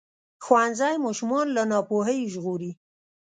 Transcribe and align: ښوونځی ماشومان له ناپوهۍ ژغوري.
ښوونځی 0.43 0.95
ماشومان 1.05 1.47
له 1.55 1.63
ناپوهۍ 1.71 2.19
ژغوري. 2.33 2.71